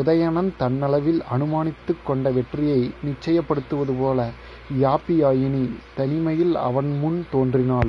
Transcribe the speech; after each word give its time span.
உதயணன் 0.00 0.48
தன்னளவில் 0.58 1.20
அநுமானித்துக் 1.34 2.04
கொண்ட 2.04 2.30
வெற்றியை 2.30 2.90
நிச்சயப்படுத்துவதுபோல 3.04 4.20
யாப்பியாயினி 4.80 5.64
தனிமையில் 5.96 6.54
அவன் 6.68 6.98
முன் 6.98 7.26
தோன்றினாள். 7.30 7.82